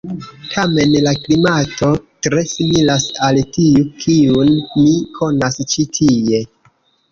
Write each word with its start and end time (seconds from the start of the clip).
Tamen 0.51 0.95
la 1.07 1.11
klimato 1.25 1.89
tre 2.29 2.41
similas 2.53 3.05
al 3.29 3.39
tiu, 3.59 3.85
kiun 4.01 4.53
mi 4.81 4.97
konas 5.21 5.63
ĉi 5.77 5.89
tie. 6.01 6.45